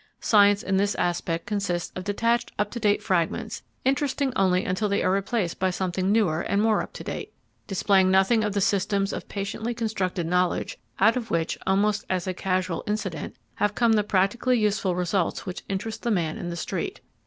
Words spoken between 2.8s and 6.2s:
fragments, interesting only until they are replaced by something